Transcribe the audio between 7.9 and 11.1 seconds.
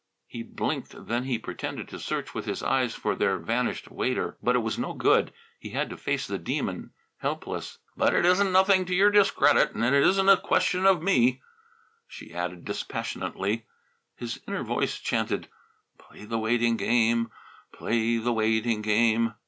"But that's nothing to your discredit, and it isn't a question of